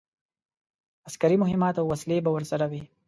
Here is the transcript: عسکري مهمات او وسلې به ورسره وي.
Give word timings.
عسکري 1.07 1.37
مهمات 1.43 1.75
او 1.81 1.85
وسلې 1.93 2.17
به 2.25 2.29
ورسره 2.33 2.65
وي. 2.71 2.81